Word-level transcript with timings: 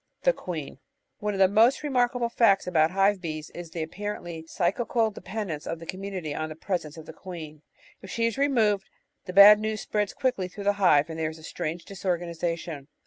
The 0.23 0.33
Queen 0.33 0.79
One 1.19 1.35
of 1.35 1.39
the 1.39 1.47
most 1.47 1.83
remarkable 1.83 2.29
facts 2.29 2.65
about 2.65 2.89
hive 2.89 3.21
bees 3.21 3.51
is 3.51 3.69
the 3.69 3.83
apparently 3.83 4.47
psychical 4.47 5.11
dependence 5.11 5.67
of 5.67 5.77
the 5.77 5.85
commiuiity 5.85 6.35
on 6.35 6.49
the 6.49 6.55
pres 6.55 6.85
ence 6.85 6.97
of 6.97 7.05
the 7.05 7.13
queen. 7.13 7.61
If 8.01 8.09
she 8.09 8.25
is 8.25 8.35
removed, 8.35 8.89
the 9.25 9.33
bad 9.33 9.59
news 9.59 9.81
spreads 9.81 10.15
quickly 10.15 10.47
through 10.47 10.63
the 10.63 10.73
hive 10.81 11.11
and 11.11 11.19
there 11.19 11.29
is 11.29 11.37
a 11.37 11.43
strange 11.43 11.85
disorganisation. 11.85 12.87